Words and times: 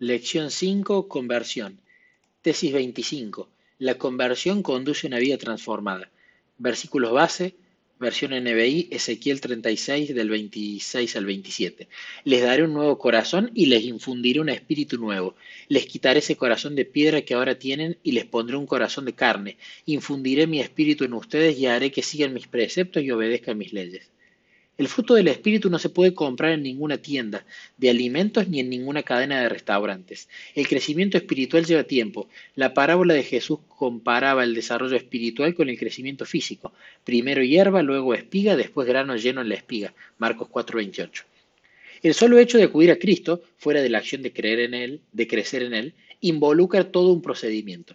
Lección 0.00 0.50
5. 0.50 1.06
Conversión. 1.06 1.78
Tesis 2.42 2.72
25. 2.72 3.48
La 3.78 3.96
conversión 3.96 4.64
conduce 4.64 5.06
a 5.06 5.08
una 5.08 5.20
vida 5.20 5.38
transformada. 5.38 6.10
Versículos 6.58 7.12
base, 7.12 7.54
versión 8.00 8.32
NBI, 8.32 8.88
Ezequiel 8.90 9.40
36 9.40 10.12
del 10.12 10.30
26 10.30 11.14
al 11.14 11.26
27. 11.26 11.86
Les 12.24 12.42
daré 12.42 12.64
un 12.64 12.74
nuevo 12.74 12.98
corazón 12.98 13.52
y 13.54 13.66
les 13.66 13.84
infundiré 13.84 14.40
un 14.40 14.48
espíritu 14.48 14.98
nuevo. 14.98 15.36
Les 15.68 15.86
quitaré 15.86 16.18
ese 16.18 16.34
corazón 16.34 16.74
de 16.74 16.86
piedra 16.86 17.22
que 17.22 17.34
ahora 17.34 17.56
tienen 17.56 17.96
y 18.02 18.12
les 18.12 18.24
pondré 18.24 18.56
un 18.56 18.66
corazón 18.66 19.04
de 19.04 19.12
carne. 19.12 19.58
Infundiré 19.86 20.48
mi 20.48 20.58
espíritu 20.58 21.04
en 21.04 21.12
ustedes 21.12 21.56
y 21.56 21.66
haré 21.66 21.92
que 21.92 22.02
sigan 22.02 22.34
mis 22.34 22.48
preceptos 22.48 23.04
y 23.04 23.12
obedezcan 23.12 23.56
mis 23.56 23.72
leyes. 23.72 24.10
El 24.76 24.88
fruto 24.88 25.14
del 25.14 25.28
Espíritu 25.28 25.70
no 25.70 25.78
se 25.78 25.88
puede 25.88 26.14
comprar 26.14 26.52
en 26.52 26.64
ninguna 26.64 26.98
tienda 26.98 27.46
de 27.76 27.90
alimentos 27.90 28.48
ni 28.48 28.58
en 28.58 28.68
ninguna 28.68 29.04
cadena 29.04 29.40
de 29.40 29.48
restaurantes. 29.48 30.28
El 30.56 30.66
crecimiento 30.66 31.16
espiritual 31.16 31.64
lleva 31.64 31.84
tiempo. 31.84 32.28
La 32.56 32.74
parábola 32.74 33.14
de 33.14 33.22
Jesús 33.22 33.60
comparaba 33.68 34.42
el 34.42 34.52
desarrollo 34.52 34.96
espiritual 34.96 35.54
con 35.54 35.68
el 35.68 35.78
crecimiento 35.78 36.26
físico. 36.26 36.72
Primero 37.04 37.44
hierba, 37.44 37.84
luego 37.84 38.14
espiga, 38.14 38.56
después 38.56 38.88
grano 38.88 39.14
lleno 39.14 39.42
en 39.42 39.48
la 39.48 39.54
espiga. 39.54 39.94
Marcos 40.18 40.48
4:28. 40.48 41.22
El 42.02 42.14
solo 42.14 42.38
hecho 42.38 42.58
de 42.58 42.64
acudir 42.64 42.90
a 42.90 42.98
Cristo, 42.98 43.42
fuera 43.56 43.80
de 43.80 43.90
la 43.90 43.98
acción 43.98 44.22
de 44.22 44.32
creer 44.32 44.58
en 44.58 44.74
Él, 44.74 45.00
de 45.12 45.28
crecer 45.28 45.62
en 45.62 45.74
Él, 45.74 45.94
involucra 46.20 46.90
todo 46.90 47.12
un 47.12 47.22
procedimiento. 47.22 47.94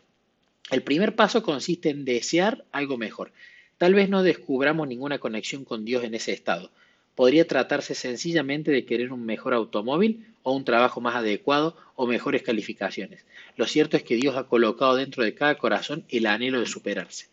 El 0.71 0.81
primer 0.81 1.15
paso 1.15 1.43
consiste 1.43 1.89
en 1.89 2.05
desear 2.05 2.63
algo 2.71 2.97
mejor. 2.97 3.31
Tal 3.79 3.93
vez 3.93 4.09
no 4.09 4.23
descubramos 4.23 4.89
ninguna 4.89 5.19
conexión 5.19 5.63
con 5.63 5.85
Dios 5.85 6.03
en 6.03 6.13
ese 6.13 6.33
estado. 6.33 6.69
Podría 7.15 7.47
tratarse 7.47 7.95
sencillamente 7.95 8.71
de 8.71 8.83
querer 8.83 9.13
un 9.13 9.25
mejor 9.25 9.53
automóvil 9.53 10.25
o 10.43 10.53
un 10.53 10.65
trabajo 10.65 10.99
más 10.99 11.15
adecuado 11.15 11.77
o 11.95 12.05
mejores 12.05 12.43
calificaciones. 12.43 13.23
Lo 13.55 13.65
cierto 13.67 13.95
es 13.95 14.03
que 14.03 14.17
Dios 14.17 14.35
ha 14.35 14.49
colocado 14.49 14.97
dentro 14.97 15.23
de 15.23 15.33
cada 15.33 15.57
corazón 15.57 16.03
el 16.09 16.25
anhelo 16.25 16.59
de 16.59 16.65
superarse. 16.65 17.27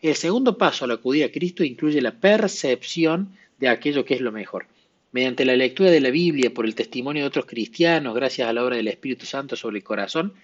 El 0.00 0.14
segundo 0.14 0.56
paso 0.56 0.84
al 0.84 0.92
acudir 0.92 1.24
a 1.24 1.32
Cristo 1.32 1.64
incluye 1.64 2.00
la 2.00 2.12
percepción 2.12 3.36
de 3.58 3.68
aquello 3.68 4.04
que 4.04 4.14
es 4.14 4.20
lo 4.20 4.30
mejor. 4.30 4.66
Mediante 5.10 5.44
la 5.44 5.56
lectura 5.56 5.90
de 5.90 6.00
la 6.00 6.10
Biblia, 6.10 6.54
por 6.54 6.64
el 6.64 6.76
testimonio 6.76 7.24
de 7.24 7.28
otros 7.28 7.46
cristianos, 7.46 8.14
gracias 8.14 8.48
a 8.48 8.52
la 8.52 8.62
obra 8.64 8.76
del 8.76 8.86
Espíritu 8.86 9.26
Santo 9.26 9.56
sobre 9.56 9.78
el 9.78 9.84
corazón, 9.84 10.34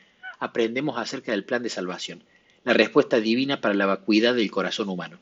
aprendemos 0.41 0.99
acerca 0.99 1.31
del 1.31 1.45
plan 1.45 1.63
de 1.63 1.71
salvación, 1.71 2.25
la 2.65 2.73
respuesta 2.73 3.21
divina 3.21 3.61
para 3.61 3.75
la 3.75 3.87
vacuidad 3.87 4.35
del 4.35 4.51
corazón 4.51 4.89
humano. 4.89 5.21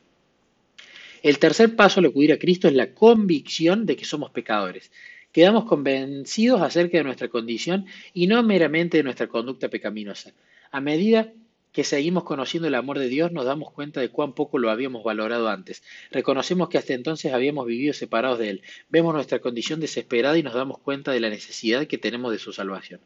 El 1.23 1.39
tercer 1.39 1.77
paso 1.77 2.01
al 2.01 2.07
acudir 2.07 2.33
a 2.33 2.37
Cristo 2.37 2.67
es 2.67 2.73
la 2.73 2.93
convicción 2.93 3.85
de 3.85 3.95
que 3.95 4.03
somos 4.03 4.31
pecadores. 4.31 4.91
Quedamos 5.31 5.63
convencidos 5.63 6.61
acerca 6.61 6.97
de 6.97 7.05
nuestra 7.05 7.29
condición 7.29 7.85
y 8.13 8.27
no 8.27 8.43
meramente 8.43 8.97
de 8.97 9.03
nuestra 9.03 9.27
conducta 9.27 9.69
pecaminosa. 9.69 10.33
A 10.69 10.81
medida 10.81 11.31
que 11.71 11.85
seguimos 11.85 12.25
conociendo 12.25 12.67
el 12.67 12.75
amor 12.75 12.99
de 12.99 13.07
Dios, 13.07 13.31
nos 13.31 13.45
damos 13.45 13.71
cuenta 13.71 14.01
de 14.01 14.09
cuán 14.09 14.33
poco 14.33 14.57
lo 14.57 14.69
habíamos 14.69 15.05
valorado 15.05 15.47
antes. 15.47 15.81
Reconocemos 16.11 16.67
que 16.67 16.77
hasta 16.77 16.93
entonces 16.93 17.31
habíamos 17.31 17.67
vivido 17.67 17.93
separados 17.93 18.37
de 18.37 18.49
Él. 18.49 18.61
Vemos 18.89 19.13
nuestra 19.13 19.39
condición 19.39 19.79
desesperada 19.79 20.37
y 20.37 20.43
nos 20.43 20.53
damos 20.53 20.79
cuenta 20.79 21.13
de 21.13 21.21
la 21.21 21.29
necesidad 21.29 21.87
que 21.87 21.97
tenemos 21.97 22.33
de 22.33 22.39
su 22.39 22.51
salvación. 22.51 22.99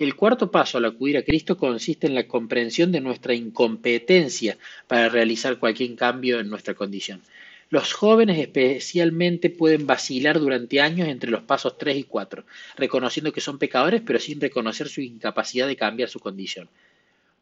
El 0.00 0.16
cuarto 0.16 0.50
paso 0.50 0.78
al 0.78 0.86
acudir 0.86 1.16
a 1.16 1.22
Cristo 1.22 1.56
consiste 1.56 2.08
en 2.08 2.16
la 2.16 2.26
comprensión 2.26 2.90
de 2.90 3.00
nuestra 3.00 3.34
incompetencia 3.34 4.58
para 4.88 5.08
realizar 5.08 5.60
cualquier 5.60 5.94
cambio 5.94 6.40
en 6.40 6.50
nuestra 6.50 6.74
condición. 6.74 7.22
Los 7.72 7.94
jóvenes 7.94 8.38
especialmente 8.38 9.48
pueden 9.48 9.86
vacilar 9.86 10.38
durante 10.38 10.82
años 10.82 11.08
entre 11.08 11.30
los 11.30 11.42
pasos 11.42 11.78
3 11.78 11.96
y 11.96 12.04
4, 12.04 12.44
reconociendo 12.76 13.32
que 13.32 13.40
son 13.40 13.58
pecadores 13.58 14.02
pero 14.04 14.18
sin 14.18 14.42
reconocer 14.42 14.90
su 14.90 15.00
incapacidad 15.00 15.66
de 15.66 15.74
cambiar 15.74 16.10
su 16.10 16.20
condición. 16.20 16.68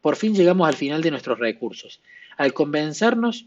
Por 0.00 0.14
fin 0.14 0.32
llegamos 0.32 0.68
al 0.68 0.76
final 0.76 1.02
de 1.02 1.10
nuestros 1.10 1.40
recursos. 1.40 2.00
Al 2.36 2.52
convencernos 2.52 3.46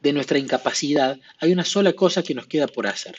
de 0.00 0.12
nuestra 0.12 0.40
incapacidad, 0.40 1.20
hay 1.38 1.52
una 1.52 1.64
sola 1.64 1.92
cosa 1.92 2.24
que 2.24 2.34
nos 2.34 2.48
queda 2.48 2.66
por 2.66 2.88
hacer. 2.88 3.14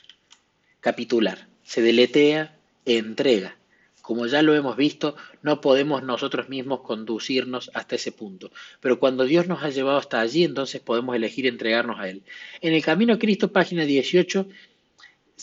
Capitular. 0.81 1.47
Se 1.63 1.81
deletea, 1.81 2.57
entrega. 2.83 3.55
Como 4.03 4.27
ya 4.27 4.41
lo 4.41 4.53
hemos 4.53 4.75
visto, 4.75 5.15
no 5.43 5.61
podemos 5.61 6.03
nosotros 6.03 6.49
mismos 6.49 6.81
conducirnos 6.81 7.71
hasta 7.73 7.95
ese 7.95 8.11
punto, 8.11 8.51
pero 8.81 8.99
cuando 8.99 9.23
Dios 9.23 9.47
nos 9.47 9.63
ha 9.63 9.69
llevado 9.69 9.97
hasta 9.97 10.19
allí, 10.19 10.43
entonces 10.43 10.81
podemos 10.81 11.15
elegir 11.15 11.47
entregarnos 11.47 12.01
a 12.01 12.09
Él. 12.09 12.21
En 12.59 12.73
el 12.73 12.83
Camino 12.83 13.13
a 13.13 13.17
Cristo, 13.17 13.53
página 13.53 13.85
18, 13.85 14.45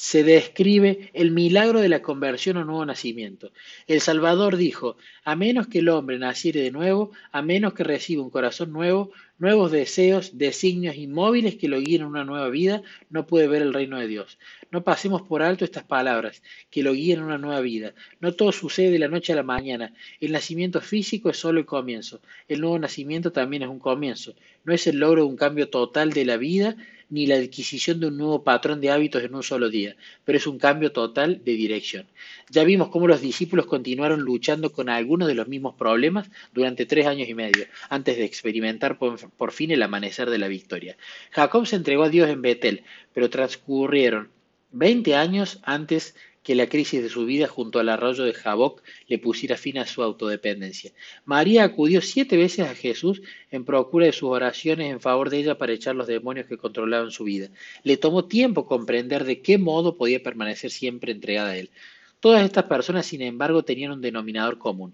se 0.00 0.25
describe 0.25 1.11
el 1.12 1.31
milagro 1.31 1.78
de 1.78 1.91
la 1.91 2.00
conversión 2.00 2.56
o 2.56 2.65
nuevo 2.65 2.87
nacimiento. 2.87 3.53
El 3.87 4.00
Salvador 4.00 4.56
dijo, 4.56 4.97
a 5.25 5.37
menos 5.37 5.66
que 5.66 5.81
el 5.81 5.91
hombre 5.91 6.19
naciere 6.19 6.62
de 6.62 6.71
nuevo, 6.71 7.11
a 7.33 7.43
menos 7.43 7.75
que 7.75 7.84
reciba 7.84 8.22
un 8.22 8.31
corazón 8.31 8.72
nuevo, 8.72 9.12
nuevos 9.39 9.71
deseos, 9.71 10.39
designios 10.39 10.97
inmóviles 10.97 11.56
que 11.56 11.69
lo 11.69 11.78
guíen 11.78 12.00
a 12.00 12.06
una 12.06 12.25
nueva 12.25 12.49
vida, 12.49 12.83
no 13.10 13.27
puede 13.27 13.47
ver 13.47 13.60
el 13.60 13.75
reino 13.75 13.99
de 13.99 14.06
Dios. 14.06 14.39
No 14.71 14.84
pasemos 14.84 15.21
por 15.21 15.43
alto 15.43 15.66
estas 15.66 15.84
palabras, 15.84 16.43
que 16.71 16.83
lo 16.83 16.94
guíen 16.94 17.21
a 17.21 17.27
una 17.27 17.37
nueva 17.37 17.60
vida. 17.60 17.93
No 18.21 18.33
todo 18.33 18.53
sucede 18.53 18.91
de 18.91 19.00
la 19.00 19.09
noche 19.09 19.34
a 19.34 19.37
la 19.37 19.43
mañana. 19.43 19.93
El 20.19 20.33
nacimiento 20.33 20.81
físico 20.81 21.28
es 21.28 21.37
solo 21.37 21.60
el 21.60 21.66
comienzo. 21.66 22.22
El 22.49 22.62
nuevo 22.62 22.78
nacimiento 22.78 23.33
también 23.33 23.65
es 23.65 23.69
un 23.69 23.78
comienzo. 23.78 24.34
No 24.65 24.72
es 24.72 24.87
el 24.87 24.99
logro 24.99 25.25
de 25.25 25.28
un 25.28 25.37
cambio 25.37 25.69
total 25.69 26.15
de 26.15 26.25
la 26.25 26.39
vida, 26.39 26.77
ni 27.10 27.26
la 27.26 27.37
adquisición 27.37 28.00
de 28.00 28.06
un 28.06 28.16
nuevo 28.16 28.43
patrón 28.43 28.81
de 28.81 28.91
hábitos 28.91 29.22
en 29.22 29.34
un 29.34 29.43
solo 29.43 29.69
día, 29.69 29.97
pero 30.25 30.38
es 30.38 30.47
un 30.47 30.59
cambio 30.59 30.93
total 30.93 31.43
de 31.44 31.53
dirección. 31.53 32.06
Ya 32.48 32.65
vimos 32.65 32.88
cómo 32.88 33.09
los 33.09 33.21
discípulos 33.21 33.66
continuaron 33.66 34.21
luchando 34.21 34.72
con 34.72 34.88
algunos 34.88 35.28
de 35.28 35.34
los 35.34 35.48
mismos 35.48 35.75
problemas 35.75 36.31
durante 36.54 36.87
tres 36.87 37.06
años 37.06 37.28
y 37.28 37.34
medio, 37.34 37.66
antes 37.88 38.16
de 38.16 38.25
experimentar 38.25 38.98
por, 38.98 39.53
fin 39.53 39.72
el 39.72 39.82
amanecer 39.82 40.31
de 40.31 40.38
la 40.38 40.48
victoria. 40.48 40.97
Jacob 41.32 41.66
se 41.66 41.76
entregó 41.76 42.04
a 42.04 42.09
Dios 42.09 42.31
en 42.31 42.43
Betel, 42.43 42.84
pero 43.12 43.28
transcurrieron 43.28 44.28
20 44.72 45.16
años 45.16 45.59
antes 45.65 46.15
que 46.50 46.56
la 46.56 46.69
crisis 46.69 47.00
de 47.00 47.09
su 47.09 47.27
vida 47.27 47.47
junto 47.47 47.78
al 47.78 47.88
arroyo 47.88 48.25
de 48.25 48.33
Jaboc 48.33 48.83
le 49.06 49.21
pusiera 49.21 49.56
fin 49.56 49.78
a 49.78 49.87
su 49.87 50.03
autodependencia. 50.03 50.91
María 51.25 51.62
acudió 51.62 52.00
siete 52.00 52.37
veces 52.37 52.66
a 52.66 52.75
Jesús 52.75 53.22
en 53.53 53.65
procura 53.65 54.06
de 54.06 54.12
sus 54.12 54.31
oraciones 54.31 54.91
en 54.91 55.00
favor 55.00 55.31
de 55.31 55.39
ella 55.39 55.59
para 55.59 55.72
echar 55.72 55.94
los 55.94 56.09
demonios 56.09 56.47
que 56.49 56.56
controlaban 56.56 57.12
su 57.12 57.22
vida. 57.22 57.50
Le 57.84 57.97
tomó 57.99 58.25
tiempo 58.25 58.66
comprender 58.66 59.22
de 59.22 59.41
qué 59.43 59.59
modo 59.59 59.97
podía 59.97 60.25
permanecer 60.25 60.72
siempre 60.72 61.12
entregada 61.12 61.50
a 61.50 61.56
él. 61.56 61.71
Todas 62.19 62.43
estas 62.44 62.65
personas, 62.65 63.06
sin 63.06 63.22
embargo, 63.22 63.62
tenían 63.62 63.93
un 63.93 64.00
denominador 64.00 64.59
común 64.59 64.93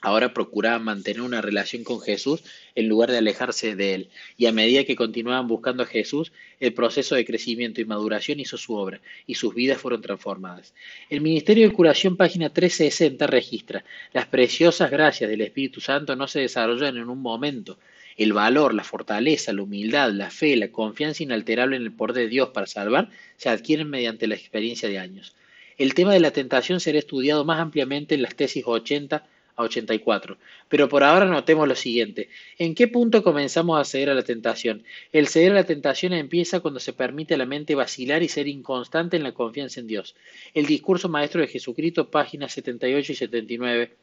ahora 0.00 0.32
procuraban 0.32 0.84
mantener 0.84 1.22
una 1.22 1.40
relación 1.40 1.84
con 1.84 2.00
Jesús 2.00 2.42
en 2.74 2.88
lugar 2.88 3.10
de 3.10 3.18
alejarse 3.18 3.76
de 3.76 3.94
él. 3.94 4.08
Y 4.36 4.46
a 4.46 4.52
medida 4.52 4.84
que 4.84 4.96
continuaban 4.96 5.48
buscando 5.48 5.82
a 5.82 5.86
Jesús, 5.86 6.32
el 6.58 6.74
proceso 6.74 7.14
de 7.14 7.24
crecimiento 7.24 7.80
y 7.80 7.84
maduración 7.84 8.40
hizo 8.40 8.56
su 8.56 8.74
obra 8.74 9.00
y 9.26 9.34
sus 9.34 9.54
vidas 9.54 9.78
fueron 9.78 10.02
transformadas. 10.02 10.74
El 11.08 11.20
Ministerio 11.20 11.68
de 11.68 11.74
Curación, 11.74 12.16
página 12.16 12.46
1360, 12.46 13.26
registra, 13.26 13.84
las 14.12 14.26
preciosas 14.26 14.90
gracias 14.90 15.30
del 15.30 15.40
Espíritu 15.40 15.80
Santo 15.80 16.16
no 16.16 16.26
se 16.28 16.40
desarrollan 16.40 16.96
en 16.96 17.08
un 17.08 17.20
momento. 17.20 17.78
El 18.16 18.32
valor, 18.32 18.74
la 18.74 18.84
fortaleza, 18.84 19.52
la 19.52 19.62
humildad, 19.62 20.12
la 20.12 20.30
fe, 20.30 20.56
la 20.56 20.68
confianza 20.68 21.22
inalterable 21.22 21.76
en 21.76 21.82
el 21.82 21.92
poder 21.92 22.14
de 22.14 22.28
Dios 22.28 22.50
para 22.50 22.66
salvar 22.66 23.08
se 23.36 23.48
adquieren 23.48 23.88
mediante 23.88 24.26
la 24.26 24.34
experiencia 24.34 24.88
de 24.88 24.98
años. 24.98 25.34
El 25.78 25.94
tema 25.94 26.12
de 26.12 26.20
la 26.20 26.30
tentación 26.30 26.80
será 26.80 26.98
estudiado 26.98 27.46
más 27.46 27.58
ampliamente 27.58 28.14
en 28.14 28.20
las 28.20 28.34
tesis 28.36 28.64
80 28.66 29.24
84. 29.62 30.38
Pero 30.68 30.88
por 30.88 31.04
ahora 31.04 31.26
notemos 31.26 31.68
lo 31.68 31.74
siguiente. 31.74 32.28
¿En 32.58 32.74
qué 32.74 32.88
punto 32.88 33.22
comenzamos 33.22 33.80
a 33.80 33.84
ceder 33.84 34.10
a 34.10 34.14
la 34.14 34.22
tentación? 34.22 34.84
El 35.12 35.28
ceder 35.28 35.52
a 35.52 35.56
la 35.56 35.64
tentación 35.64 36.12
empieza 36.12 36.60
cuando 36.60 36.80
se 36.80 36.92
permite 36.92 37.34
a 37.34 37.38
la 37.38 37.46
mente 37.46 37.74
vacilar 37.74 38.22
y 38.22 38.28
ser 38.28 38.48
inconstante 38.48 39.16
en 39.16 39.22
la 39.22 39.32
confianza 39.32 39.80
en 39.80 39.86
Dios. 39.86 40.14
El 40.54 40.66
discurso 40.66 41.08
maestro 41.08 41.40
de 41.40 41.48
Jesucristo, 41.48 42.10
páginas 42.10 42.52
78 42.52 43.12
y 43.12 43.14
79. 43.14 43.96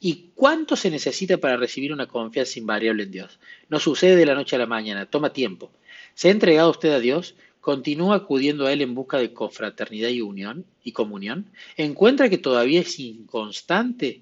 ¿Y 0.00 0.30
cuánto 0.34 0.74
se 0.76 0.90
necesita 0.90 1.38
para 1.38 1.56
recibir 1.56 1.92
una 1.92 2.08
confianza 2.08 2.58
invariable 2.58 3.04
en 3.04 3.12
Dios? 3.12 3.38
No 3.68 3.78
sucede 3.78 4.16
de 4.16 4.26
la 4.26 4.34
noche 4.34 4.56
a 4.56 4.58
la 4.58 4.66
mañana, 4.66 5.06
toma 5.06 5.32
tiempo. 5.32 5.70
¿Se 6.14 6.28
ha 6.28 6.32
entregado 6.32 6.70
usted 6.70 6.90
a 6.90 7.00
Dios? 7.00 7.36
continúa 7.62 8.16
acudiendo 8.16 8.66
a 8.66 8.72
él 8.72 8.82
en 8.82 8.92
busca 8.92 9.18
de 9.18 9.32
confraternidad 9.32 10.08
y 10.08 10.20
unión 10.20 10.66
y 10.82 10.90
comunión, 10.90 11.46
encuentra 11.76 12.28
que 12.28 12.36
todavía 12.36 12.80
es 12.80 12.98
inconstante 12.98 14.20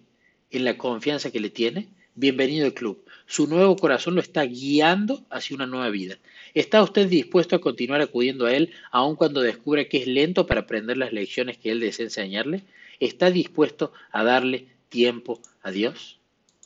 en 0.51 0.65
la 0.65 0.77
confianza 0.77 1.31
que 1.31 1.41
le 1.41 1.51
tiene, 1.51 1.89
bienvenido 2.15 2.67
al 2.67 2.75
club. 2.75 3.05
Su 3.27 3.47
nuevo 3.47 3.77
corazón 3.77 4.15
lo 4.15 4.21
está 4.21 4.45
guiando 4.45 5.25
hacia 5.31 5.57
una 5.57 5.67
nueva 5.67 5.89
vida. 5.91 6.19
¿Está 6.55 6.83
usted 6.83 7.09
dispuesto 7.09 7.57
a 7.57 7.61
continuar 7.61 8.01
acudiendo 8.01 8.47
a 8.47 8.53
él 8.53 8.73
aun 8.91 9.17
cuando 9.17 9.41
descubra 9.41 9.85
que 9.87 9.99
es 9.99 10.07
lento 10.07 10.47
para 10.47 10.63
aprender 10.63 10.97
las 10.97 11.13
lecciones 11.13 11.57
que 11.57 11.71
él 11.71 11.81
desea 11.81 12.05
enseñarle? 12.05 12.65
¿Está 12.99 13.31
dispuesto 13.31 13.93
a 14.11 14.25
darle 14.25 14.67
tiempo 14.89 15.41
a 15.63 15.71
Dios? 15.71 16.20